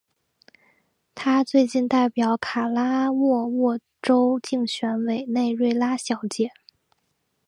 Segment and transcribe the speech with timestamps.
[1.13, 6.49] 她最近代表卡拉沃沃州竞选委内瑞拉小姐。